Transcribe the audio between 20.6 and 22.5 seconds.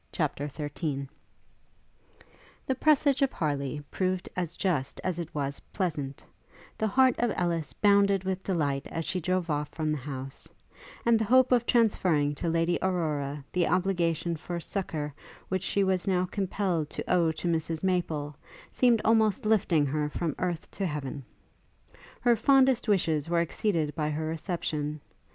to heaven. Her